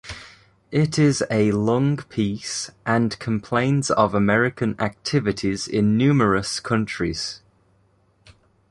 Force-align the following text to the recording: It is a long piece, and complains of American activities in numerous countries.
It 0.71 0.97
is 0.97 1.23
a 1.29 1.51
long 1.51 1.97
piece, 1.97 2.71
and 2.87 3.19
complains 3.19 3.91
of 3.91 4.15
American 4.15 4.75
activities 4.79 5.67
in 5.67 5.95
numerous 5.95 6.59
countries. 6.59 7.41